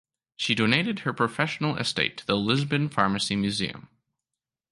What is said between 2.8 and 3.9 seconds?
Pharmacy Museum.